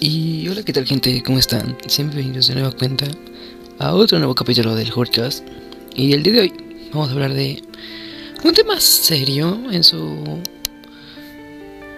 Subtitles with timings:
[0.00, 1.22] Y hola, ¿qué tal gente?
[1.22, 1.76] ¿Cómo están?
[1.86, 3.06] Siempre bienvenidos de nueva cuenta
[3.78, 5.46] a otro nuevo capítulo del Hordcast.
[5.94, 6.52] Y el día de hoy
[6.92, 7.62] vamos a hablar de
[8.42, 10.40] un tema serio en su...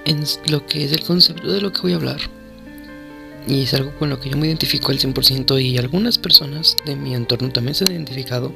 [0.04, 2.21] en lo que es el concepto de lo que voy a hablar.
[3.48, 6.96] Y es algo con lo que yo me identifico al 100% y algunas personas de
[6.96, 8.53] mi entorno también se han identificado.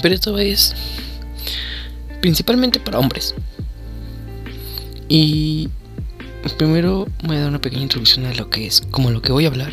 [0.00, 0.74] Pero esto es
[2.20, 3.34] principalmente para hombres.
[5.08, 5.68] Y
[6.54, 9.44] primero voy a dar una pequeña introducción a lo que es, como lo que voy
[9.44, 9.72] a hablar.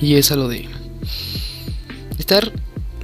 [0.00, 0.68] Y es a lo de
[2.18, 2.52] estar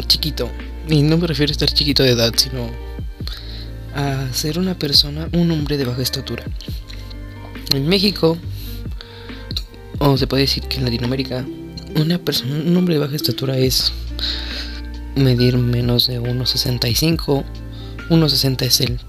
[0.07, 0.51] chiquito.
[0.89, 2.71] Y no me refiero a estar chiquito de edad, sino
[3.95, 6.45] a ser una persona, un hombre de baja estatura.
[7.75, 8.39] En México,
[9.99, 11.45] o se puede decir que en Latinoamérica,
[11.97, 13.93] una persona, un hombre de baja estatura es
[15.17, 17.45] medir menos de 1,65.
[18.11, 19.01] 1,60 es el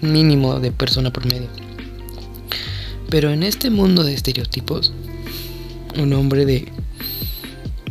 [0.00, 1.67] mínimo de persona promedio.
[3.10, 4.92] Pero en este mundo de estereotipos,
[5.96, 6.70] un hombre de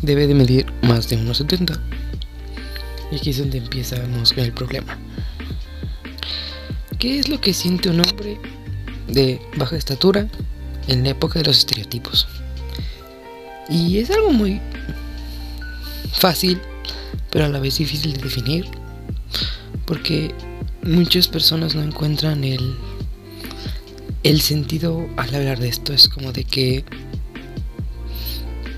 [0.02, 1.80] debe de medir más de 1,70.
[3.12, 4.98] Y aquí es donde empieza el problema.
[7.00, 8.40] ¿Qué es lo que siente un hombre
[9.08, 10.28] de baja estatura
[10.88, 12.28] en la época de los estereotipos?
[13.70, 14.62] Y es algo muy
[16.14, 16.59] fácil,
[17.31, 18.66] pero a la vez difícil de definir,
[19.86, 20.34] porque
[20.84, 22.76] muchas personas no encuentran el
[24.28, 26.83] el sentido al hablar de esto es como de que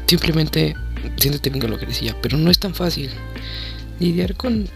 [0.06, 0.76] simplemente
[1.18, 3.10] siéntete bien con lo que decía, pero no es tan fácil.
[4.00, 4.70] Lidiar con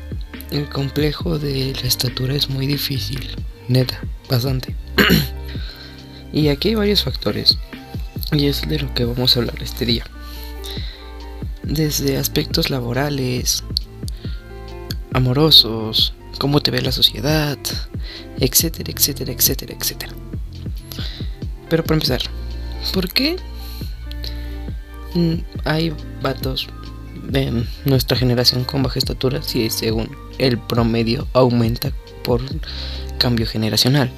[0.50, 3.30] el complejo de la estatura es muy difícil,
[3.68, 4.76] neta, bastante.
[6.34, 7.60] y aquí hay varios factores,
[8.32, 10.06] y es de lo que vamos a hablar este día.
[11.62, 13.64] Desde aspectos laborales,
[15.14, 17.60] amorosos, cómo te ve la sociedad,
[18.40, 20.23] etcétera, etcétera, etcétera, etcétera.
[21.74, 22.22] Pero para empezar,
[22.94, 23.36] ¿por qué
[25.66, 26.68] hay vatos
[27.24, 31.92] de nuestra generación con baja estatura si según el promedio aumenta
[32.24, 32.42] por
[33.18, 34.12] cambio generacional?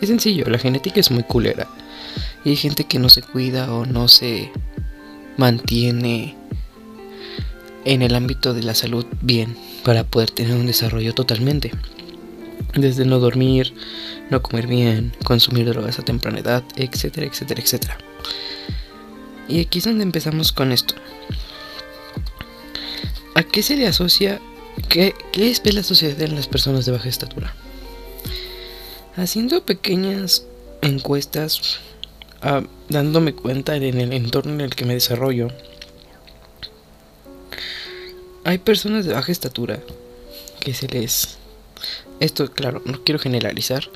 [0.00, 1.68] Es sencillo, la genética es muy culera.
[2.42, 4.50] Y hay gente que no se cuida o no se
[5.36, 6.34] mantiene
[7.84, 11.70] en el ámbito de la salud bien para poder tener un desarrollo totalmente.
[12.76, 13.72] Desde no dormir,
[14.30, 17.98] no comer bien, consumir drogas a temprana edad, etcétera, etcétera, etcétera.
[19.48, 20.94] Y aquí es donde empezamos con esto.
[23.34, 24.40] ¿A qué se le asocia?
[24.88, 27.54] ¿Qué, qué es la sociedad en las personas de baja estatura?
[29.16, 30.46] Haciendo pequeñas
[30.82, 31.78] encuestas,
[32.42, 35.48] ah, dándome cuenta en el entorno en el que me desarrollo,
[38.44, 39.80] hay personas de baja estatura
[40.60, 41.38] que se les
[42.20, 43.88] esto, claro, no quiero generalizar.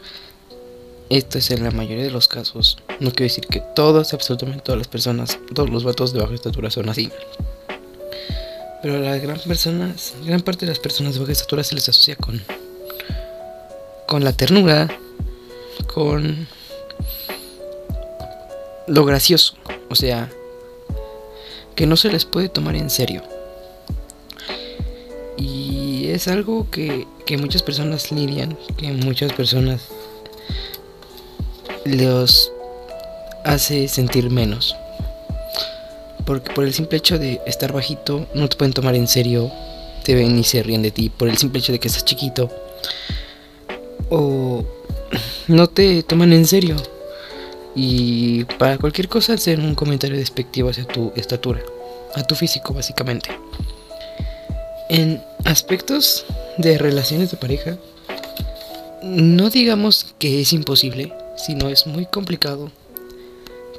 [1.11, 2.79] Esto es en la mayoría de los casos.
[3.01, 6.71] No quiero decir que todas, absolutamente todas las personas, todos los vatos de baja estatura
[6.71, 7.11] son así.
[8.83, 12.17] Pero la gran personas, gran parte de las personas de baja estatura se les asocia
[12.17, 12.43] con
[14.07, 14.89] con la ternura,
[15.93, 16.49] con
[18.87, 19.55] lo gracioso,
[19.91, 20.31] o sea,
[21.75, 23.23] que no se les puede tomar en serio
[26.19, 29.89] es algo que, muchas personas lidian, que muchas personas
[31.85, 32.53] los
[33.45, 34.77] hace sentir menos.
[36.25, 39.51] Porque por el simple hecho de estar bajito, no te pueden tomar en serio,
[40.05, 41.11] te ven y se ríen de ti.
[41.11, 42.51] Por el simple hecho de que estás chiquito.
[44.11, 44.65] O
[45.47, 46.77] no te toman en serio.
[47.75, 51.63] Y para cualquier cosa hacer un comentario despectivo hacia tu estatura,
[52.15, 53.31] a tu físico básicamente.
[54.91, 56.25] En aspectos
[56.59, 57.79] de relaciones de pareja,
[59.03, 62.71] no digamos que es imposible, sino es muy complicado.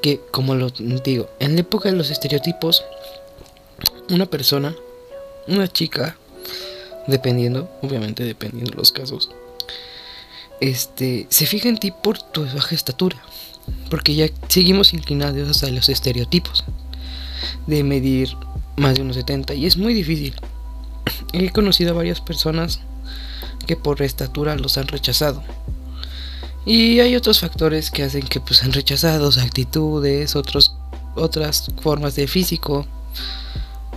[0.01, 2.85] Que, como lo digo, en la época de los estereotipos,
[4.09, 4.73] una persona,
[5.45, 6.15] una chica,
[7.05, 9.29] dependiendo, obviamente dependiendo de los casos,
[10.61, 13.17] este, se fija en ti por tu baja estatura,
[13.89, 16.63] porque ya seguimos inclinados a los estereotipos
[17.67, 18.29] de medir
[18.77, 20.33] más de unos 70 y es muy difícil
[21.33, 22.81] He conocido a varias personas
[23.65, 25.43] que por estatura los han rechazado.
[26.65, 30.75] Y hay otros factores que hacen que pues han rechazado, actitudes, otros,
[31.15, 32.85] otras formas de físico.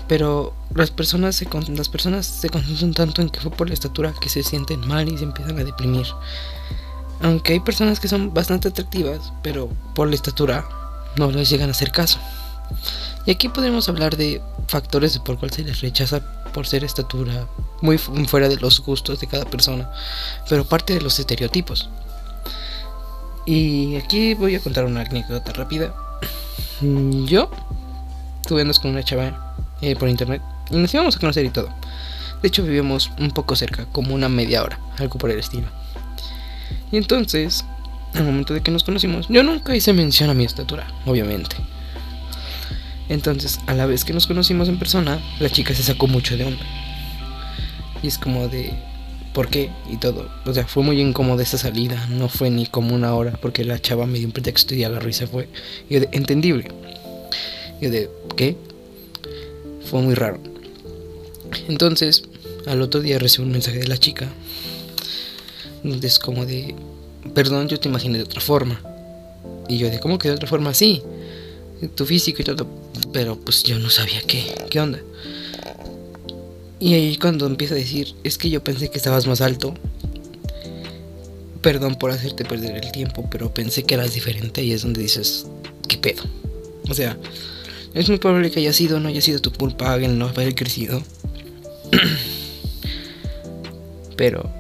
[0.09, 4.15] Pero las personas, se, las personas se concentran tanto en que fue por la estatura
[4.21, 6.07] que se sienten mal y se empiezan a deprimir.
[7.21, 10.69] Aunque hay personas que son bastante atractivas, pero por la estatura
[11.17, 12.19] no les llegan a hacer caso.
[13.27, 17.47] Y aquí podemos hablar de factores por cual se les rechaza por ser estatura,
[17.81, 19.91] muy fuera de los gustos de cada persona,
[20.49, 21.89] pero parte de los estereotipos.
[23.47, 25.95] Y aquí voy a contar una anécdota rápida.
[26.81, 27.51] Mm, yo
[28.41, 31.69] estuve con una chava eh, por internet y nos íbamos a conocer y todo.
[32.41, 35.67] De hecho, vivíamos un poco cerca, como una media hora, algo por el estilo.
[36.91, 37.65] Y entonces,
[38.15, 41.57] al momento de que nos conocimos, yo nunca hice mención a mi estatura, obviamente.
[43.13, 46.45] Entonces, a la vez que nos conocimos en persona, la chica se sacó mucho de
[46.45, 46.65] onda.
[48.03, 48.73] Y es como de,
[49.35, 49.69] ¿por qué?
[49.91, 50.31] Y todo.
[50.47, 52.07] O sea, fue muy incómoda esa salida.
[52.09, 55.11] No fue ni como una hora, porque la chava me dio un pretexto y agarró
[55.11, 55.51] y se fue.
[55.91, 56.71] Y yo de, entendible.
[57.83, 58.57] Y yo de, ¿qué?
[59.91, 60.41] Fue muy raro.
[61.69, 62.23] Entonces,
[62.65, 64.27] al otro día recibí un mensaje de la chica.
[65.85, 66.75] Es como de,
[67.35, 68.81] perdón, yo te imaginé de otra forma.
[69.69, 70.73] Y yo de, ¿cómo que de otra forma?
[70.73, 71.03] Sí,
[71.95, 72.82] tu físico y todo.
[73.13, 75.01] Pero pues yo no sabía qué, qué onda.
[76.81, 79.75] Y ahí cuando empieza a decir, es que yo pensé que estabas más alto.
[81.61, 85.47] Perdón por hacerte perder el tiempo, pero pensé que eras diferente y es donde dices,
[85.87, 86.25] ¿qué pedo?
[86.89, 87.17] O sea,
[87.95, 91.01] es muy probable que haya sido, no haya sido tu culpa el no haber crecido.
[94.17, 94.51] pero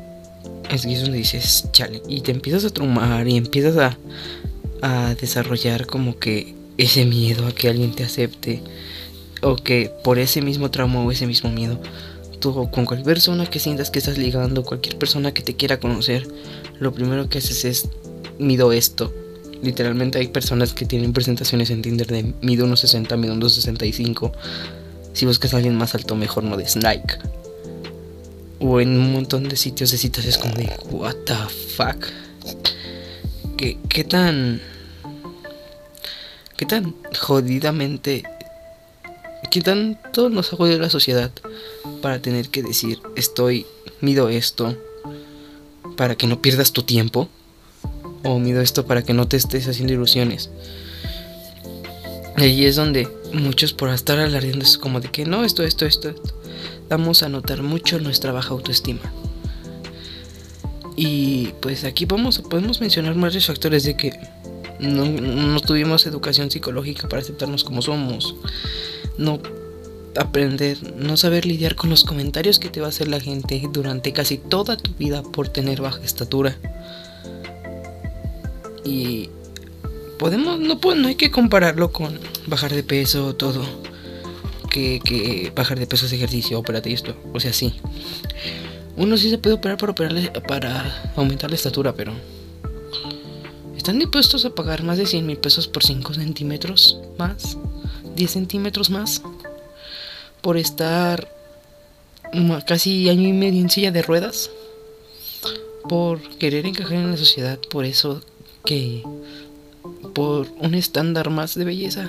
[0.70, 3.98] es que es donde dices, chale, y te empiezas a trumar y empiezas a,
[4.80, 8.62] a desarrollar como que ese miedo a que alguien te acepte
[9.40, 11.80] o que por ese mismo trauma o ese mismo miedo
[12.40, 16.26] tú con cualquier persona que sientas que estás ligando, cualquier persona que te quiera conocer,
[16.80, 17.88] lo primero que haces es
[18.38, 19.14] mido esto.
[19.62, 24.32] Literalmente hay personas que tienen presentaciones en Tinder de mido 1.60, mido 1.65.
[25.12, 27.18] Si buscas a alguien más alto, mejor no de Snake.
[28.58, 31.34] O en un montón de sitios de citas es como de, what the
[31.76, 32.08] fuck.
[33.56, 34.60] ¿Qué, qué tan
[36.56, 38.22] qué tan jodidamente,
[39.50, 41.30] qué tanto nos ha jodido la sociedad
[42.00, 43.66] para tener que decir, estoy,
[44.00, 44.76] mido esto
[45.96, 47.28] para que no pierdas tu tiempo,
[48.24, 50.50] o mido esto para que no te estés haciendo ilusiones.
[52.36, 56.08] Ahí es donde muchos por estar alardeando es como de que no, esto, esto, esto,
[56.08, 56.40] esto,
[56.88, 59.00] vamos a notar mucho nuestra baja autoestima.
[60.96, 64.12] Y pues aquí vamos, podemos mencionar varios factores de que
[64.82, 68.34] no, tuvimos educación psicológica para aceptarnos como somos.
[69.16, 69.40] No
[70.16, 74.12] aprender, no saber lidiar con los comentarios que te va a hacer la gente durante
[74.12, 76.56] casi toda tu vida por tener baja estatura.
[78.84, 79.30] Y
[80.18, 83.64] podemos, no, no hay que compararlo con bajar de peso, todo.
[84.68, 87.14] Que, que bajar de peso es ejercicio, operate esto.
[87.32, 87.74] O sea, sí.
[88.96, 92.12] Uno sí se puede operar para, operarle, para aumentar la estatura, pero
[93.82, 97.58] ¿Están dispuestos a pagar más de 100 mil pesos por 5 centímetros más?
[98.14, 99.22] ¿10 centímetros más?
[100.40, 101.26] Por estar
[102.64, 104.50] casi año y medio en silla de ruedas?
[105.88, 108.22] Por querer encajar en la sociedad, por eso
[108.64, 109.02] que...
[110.14, 112.08] Por un estándar más de belleza.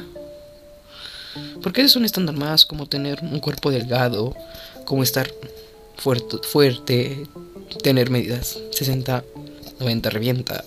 [1.63, 4.35] Porque es un estándar más, como tener un cuerpo delgado,
[4.85, 5.33] como estar
[5.97, 7.25] fuerte, fuerte
[7.81, 9.23] tener medidas 60,
[9.79, 10.63] 90, revienta,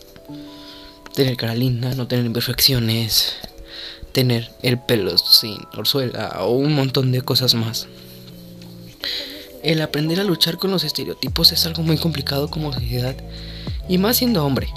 [1.16, 3.32] tener cara linda, no tener imperfecciones,
[4.12, 7.88] tener el pelo sin orzuela o un montón de cosas más.
[9.62, 13.16] El aprender a luchar con los estereotipos es algo muy complicado como sociedad
[13.88, 14.68] y más siendo hombre.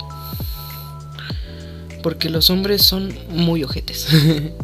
[2.02, 4.08] Porque los hombres son muy ojetes.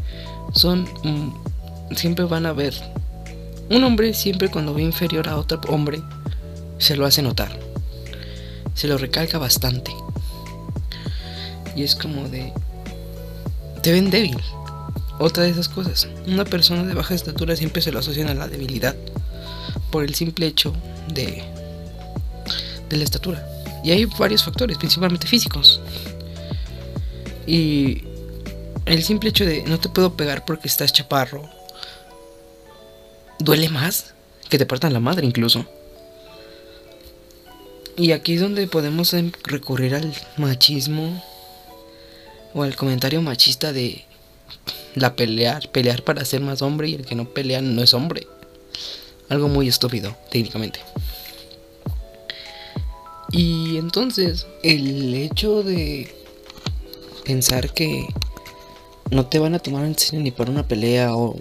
[0.53, 2.74] son mm, siempre van a ver
[3.70, 6.01] un hombre siempre cuando ve inferior a otro hombre
[6.77, 7.51] se lo hace notar.
[8.74, 9.91] Se lo recalca bastante.
[11.75, 12.53] Y es como de...
[13.82, 14.38] Te ven débil.
[15.20, 16.08] Otra de esas cosas.
[16.27, 18.96] Una persona de baja estatura siempre se lo asocian a la debilidad.
[19.91, 20.74] Por el simple hecho
[21.13, 21.44] de...
[22.89, 23.48] De la estatura.
[23.84, 25.82] Y hay varios factores, principalmente físicos.
[27.46, 28.03] Y
[28.86, 31.50] el simple hecho de no te puedo pegar porque estás chaparro
[33.39, 34.13] duele más
[34.50, 35.65] que te partan la madre incluso.
[37.98, 41.24] Y aquí es donde podemos em, recurrir al machismo
[42.55, 44.05] o el comentario machista de
[44.95, 48.27] la pelear, pelear para ser más hombre y el que no pelea no es hombre.
[49.27, 50.79] Algo muy estúpido, técnicamente.
[53.31, 56.15] Y entonces, el hecho de
[57.25, 58.07] pensar que
[59.12, 61.38] no te van a tomar en serio ni para una pelea o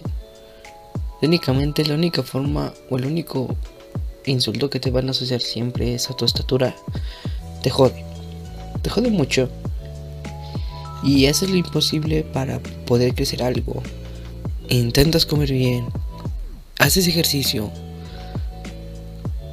[1.20, 3.54] técnicamente la única forma o el único
[4.26, 6.74] insulto que te van a asociar siempre es a tu estatura,
[7.62, 8.04] te jode.
[8.82, 9.48] Te jode mucho
[11.04, 13.82] y haces lo imposible para poder crecer algo.
[14.68, 15.86] Intentas comer bien,
[16.78, 17.70] haces ejercicio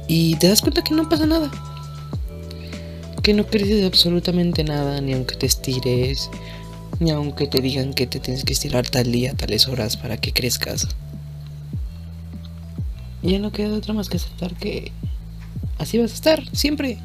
[0.08, 1.50] y te das cuenta que no pasa nada.
[3.22, 6.28] que no creces absolutamente nada, ni aunque te estires,
[6.98, 10.32] ni aunque te digan que te tienes que estirar tal día, tales horas para que
[10.32, 10.88] crezcas.
[13.22, 14.90] Ya no queda otra más que aceptar que
[15.78, 16.98] así vas a estar siempre.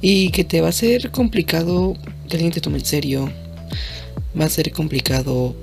[0.00, 3.32] Y que te va a ser complicado que alguien te tome en serio.
[4.38, 5.54] Va a ser complicado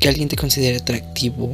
[0.00, 1.52] que alguien te considere atractivo.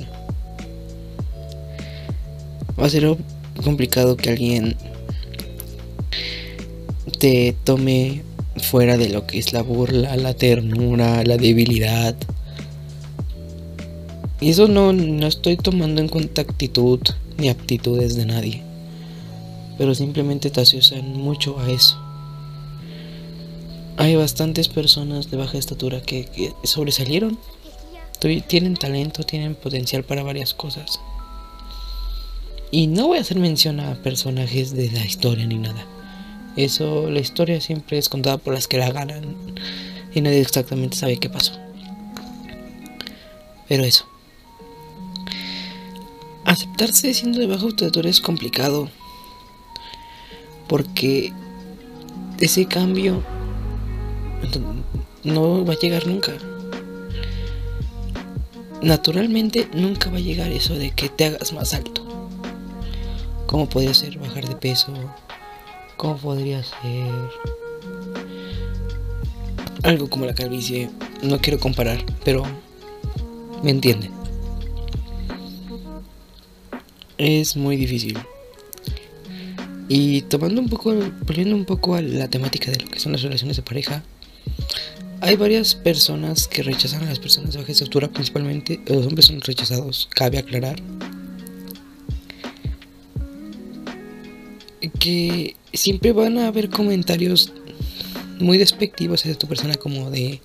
[2.81, 3.17] Va a ser
[3.63, 4.77] complicado que alguien
[7.19, 8.23] te tome
[8.63, 12.15] fuera de lo que es la burla, la ternura, la debilidad.
[14.41, 17.01] Y eso no, no estoy tomando en cuenta actitud
[17.37, 18.63] ni aptitudes de nadie.
[19.77, 22.08] Pero simplemente te asocian mucho a eso.
[23.99, 27.37] Hay bastantes personas de baja estatura que, sobresalieron.
[28.47, 31.01] Tienen talento, tienen potencial para varias cosas.
[32.71, 35.85] Y no voy a hacer mención a personajes de la historia ni nada.
[36.55, 39.37] Eso, la historia siempre es contada por las que la ganan.
[40.15, 41.59] Y nadie exactamente sabe qué pasó.
[43.69, 44.07] Pero eso.
[46.45, 48.89] Aceptarse siendo de baja estatura es complicado.
[50.69, 51.33] Porque
[52.39, 53.25] ese cambio
[55.25, 56.33] no va a llegar nunca.
[58.83, 62.05] Naturalmente nunca va a llegar eso de que te hagas más alto.
[63.47, 64.93] ¿Cómo podría ser bajar de peso?
[65.97, 67.11] ¿Cómo podría ser
[69.83, 70.91] algo como la calvicie?
[71.23, 72.45] No quiero comparar, pero
[73.63, 74.13] me entienden.
[77.17, 78.17] Es muy difícil.
[79.89, 80.95] Y tomando un poco,
[81.27, 84.05] volviendo un poco a la temática de lo que son las relaciones de pareja,
[85.21, 89.41] hay varias personas que rechazan a las personas de baja estatura, principalmente los hombres son
[89.41, 90.81] rechazados, cabe aclarar.
[94.99, 97.53] que siempre van a haber comentarios
[98.41, 100.41] muy despectivos de tu persona como de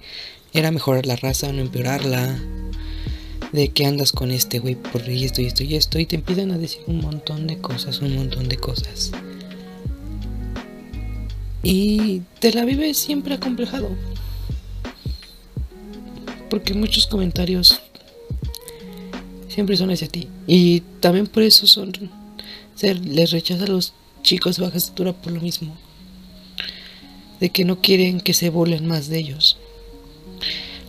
[0.53, 2.39] era mejorar la raza, no empeorarla,
[3.51, 6.51] de que andas con este güey por esto y esto y esto y te empiezan
[6.51, 9.11] a decir un montón de cosas, un montón de cosas.
[11.63, 13.89] Y te la vives siempre acomplejado.
[16.53, 17.81] Porque muchos comentarios
[19.47, 20.27] siempre son hacia ti.
[20.45, 21.91] Y también por eso son
[22.79, 25.75] les rechaza a los chicos de baja estatura por lo mismo.
[27.39, 29.57] De que no quieren que se burlen más de ellos.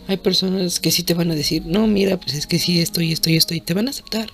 [0.06, 3.00] Hay personas que sí te van a decir, no, mira, pues es que sí, esto
[3.00, 4.28] y esto y esto, y te van a aceptar.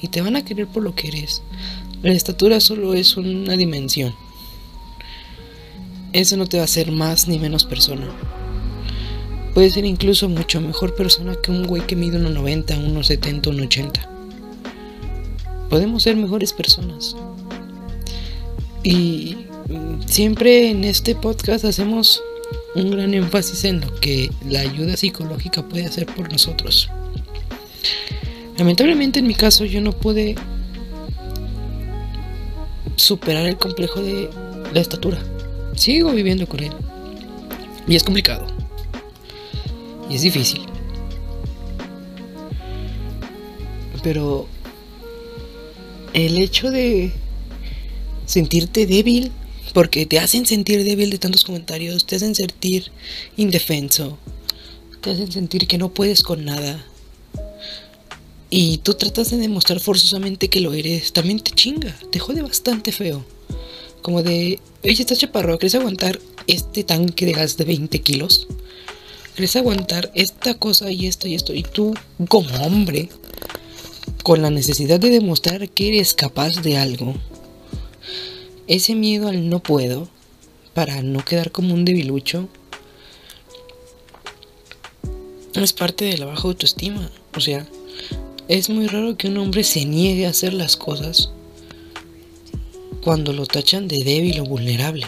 [0.00, 1.42] Y te van a querer por lo que eres.
[2.04, 4.14] La estatura solo es una dimensión.
[6.12, 8.08] Eso no te va a hacer más ni menos persona.
[9.54, 14.08] Puedes ser incluso mucho mejor persona que un güey que mide 1,90, 1,70, 1,80.
[15.68, 17.16] Podemos ser mejores personas.
[18.82, 19.36] Y
[20.06, 22.22] siempre en este podcast hacemos
[22.74, 26.90] un gran énfasis en lo que la ayuda psicológica puede hacer por nosotros.
[28.56, 30.34] Lamentablemente en mi caso yo no pude
[32.96, 34.30] superar el complejo de
[34.72, 35.18] la estatura.
[35.74, 36.72] Sigo viviendo con él.
[37.86, 38.51] Y es complicado.
[40.12, 40.60] Y es difícil.
[44.02, 44.46] Pero
[46.12, 47.12] el hecho de
[48.26, 49.32] sentirte débil,
[49.72, 52.92] porque te hacen sentir débil de tantos comentarios, te hacen sentir
[53.38, 54.18] indefenso,
[55.00, 56.84] te hacen sentir que no puedes con nada.
[58.50, 62.92] Y tú tratas de demostrar forzosamente que lo eres, también te chinga, te jode bastante
[62.92, 63.24] feo.
[64.02, 68.46] Como de, oye, estás chaparro, ¿quieres aguantar este tanque de gas de 20 kilos?
[69.34, 71.54] ¿Quieres aguantar esta cosa y esto y esto?
[71.54, 71.94] Y tú,
[72.28, 73.08] como hombre,
[74.22, 77.14] con la necesidad de demostrar que eres capaz de algo,
[78.66, 80.08] ese miedo al no puedo,
[80.74, 82.48] para no quedar como un debilucho,
[85.54, 87.10] es parte de la baja autoestima.
[87.34, 87.66] O sea,
[88.48, 91.30] es muy raro que un hombre se niegue a hacer las cosas
[93.02, 95.06] cuando lo tachan de débil o vulnerable.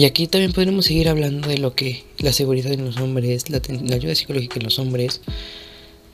[0.00, 3.60] Y aquí también podremos seguir hablando de lo que la seguridad en los hombres, la,
[3.94, 5.20] ayuda psicológica en los hombres.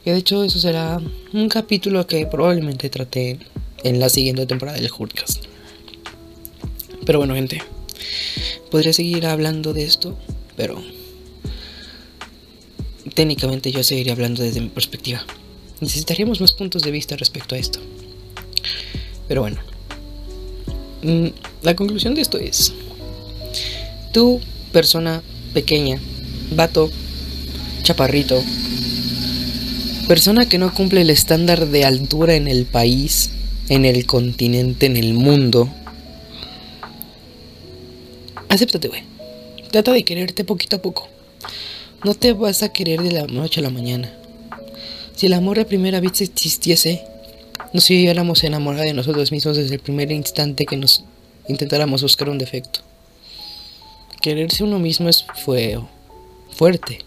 [0.05, 1.01] Que de hecho eso será
[1.33, 3.39] un capítulo que probablemente trate
[3.85, 5.45] en la siguiente temporada del Hurtcast.
[7.05, 7.63] Pero bueno, gente,
[8.73, 10.19] podría seguir hablando de esto,
[10.57, 10.83] pero
[13.15, 15.25] técnicamente yo seguiría hablando desde mi perspectiva.
[15.81, 17.79] Necesitaríamos más puntos de vista respecto a esto.
[19.29, 19.61] Pero bueno,
[21.05, 21.29] mm,
[21.63, 22.75] la conclusión de esto es,
[24.17, 24.41] tú,
[24.73, 26.01] persona pequeña,
[26.53, 26.91] vato,
[27.83, 28.43] chaparrito,
[30.09, 33.33] persona que no cumple el estándar de altura en el país,
[33.69, 35.69] en el continente, en el mundo.
[38.49, 39.03] Acéptate, güey.
[39.71, 41.09] Trata de quererte poquito a poco.
[42.03, 44.11] No te vas a querer de la noche a la mañana.
[45.15, 47.03] Si el amor a primera vista existiese,
[47.75, 51.05] nos viéramos enamorados de nosotros mismos desde el primer instante que nos
[51.49, 52.86] intentáramos buscar un defecto.
[54.27, 55.89] Quererse uno mismo es feo,
[56.51, 56.99] fuerte.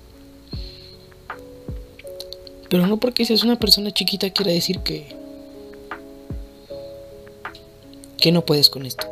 [2.69, 5.05] Pero no porque seas una persona chiquita quiera decir que
[8.21, 9.05] que no puedes con esto.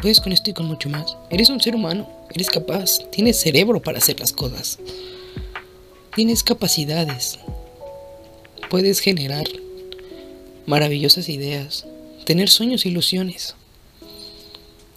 [0.00, 1.18] Puedes con esto y con mucho más.
[1.28, 4.78] Eres un ser humano, eres capaz, tienes cerebro para hacer las cosas.
[6.16, 7.40] Tienes capacidades.
[8.70, 9.44] Puedes generar
[10.64, 11.84] maravillosas ideas,
[12.24, 13.54] tener sueños e ilusiones.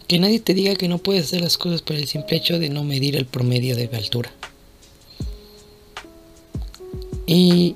[0.08, 2.70] Que nadie te diga que no puedes hacer las cosas por el simple hecho de
[2.70, 4.32] no medir el promedio de altura.
[7.26, 7.76] Y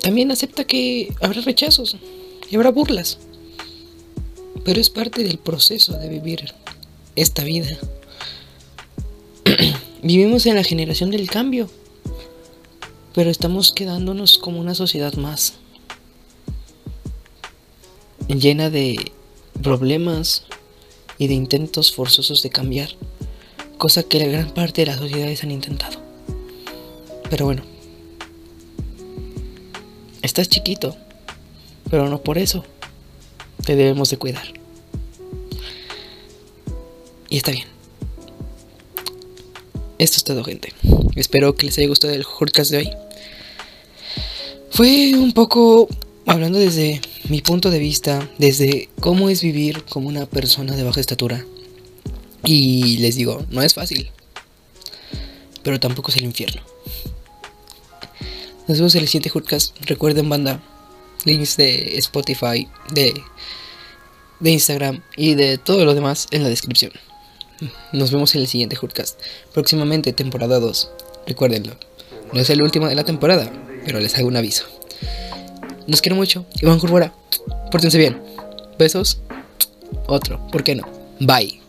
[0.00, 1.96] también acepta que habrá rechazos
[2.50, 3.18] y habrá burlas.
[4.64, 6.54] Pero es parte del proceso de vivir
[7.16, 7.76] esta vida.
[10.02, 11.68] Vivimos en la generación del cambio,
[13.14, 15.54] pero estamos quedándonos como una sociedad más
[18.38, 19.12] llena de
[19.62, 20.44] problemas
[21.20, 22.88] y de intentos forzosos de cambiar,
[23.76, 26.00] cosa que la gran parte de las sociedades han intentado.
[27.28, 27.62] Pero bueno,
[30.22, 30.96] estás chiquito,
[31.90, 32.64] pero no por eso
[33.66, 34.54] te debemos de cuidar.
[37.28, 37.68] Y está bien.
[39.98, 40.72] Esto es todo, gente.
[41.16, 42.90] Espero que les haya gustado el podcast de hoy.
[44.70, 45.86] Fue un poco
[46.24, 50.98] hablando desde mi punto de vista, desde cómo es vivir como una persona de baja
[50.98, 51.46] estatura.
[52.44, 54.10] Y les digo, no es fácil.
[55.62, 56.60] Pero tampoco es el infierno.
[58.66, 59.76] Nos vemos en el siguiente podcast.
[59.82, 60.60] Recuerden, banda,
[61.24, 63.14] links de Spotify, de,
[64.40, 66.90] de Instagram y de todo lo demás en la descripción.
[67.92, 69.20] Nos vemos en el siguiente podcast.
[69.54, 70.90] Próximamente, temporada 2.
[71.28, 71.76] Recuérdenlo.
[72.32, 73.52] No es el último de la temporada,
[73.84, 74.79] pero les hago un aviso.
[75.90, 76.46] Los quiero mucho.
[76.60, 77.12] Iván Curbora.
[77.72, 78.16] Pórtense bien.
[78.78, 79.20] Besos.
[80.06, 80.46] Otro.
[80.52, 80.86] ¿Por qué no?
[81.18, 81.59] Bye.